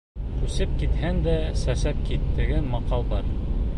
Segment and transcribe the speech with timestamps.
[0.37, 3.31] Күсеп китһәң дә сәсеп кит, тигән мәҡәл бар.